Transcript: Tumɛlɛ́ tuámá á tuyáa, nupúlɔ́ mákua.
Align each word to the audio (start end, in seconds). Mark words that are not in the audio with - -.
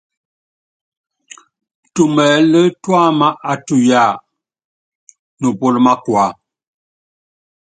Tumɛlɛ́ 1.93 2.63
tuámá 2.81 3.27
á 3.49 3.53
tuyáa, 3.65 4.11
nupúlɔ́ 5.39 5.81
mákua. 5.85 6.25